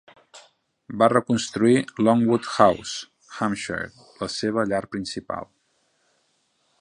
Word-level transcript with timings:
Va 1.01 1.09
reconstruir 1.11 1.83
Longwood 2.07 2.49
House, 2.55 2.95
Hampshire, 3.35 3.93
la 4.23 4.33
seva 4.37 4.67
llar 4.73 4.83
principal. 4.97 5.51